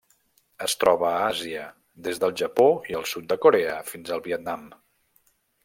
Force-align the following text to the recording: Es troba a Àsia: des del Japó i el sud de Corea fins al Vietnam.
Es 0.67 0.75
troba 0.83 1.05
a 1.09 1.19
Àsia: 1.25 1.65
des 2.09 2.21
del 2.25 2.33
Japó 2.43 2.67
i 2.93 2.99
el 3.03 3.07
sud 3.13 3.29
de 3.35 3.39
Corea 3.47 3.77
fins 3.93 4.17
al 4.17 4.25
Vietnam. 4.31 4.69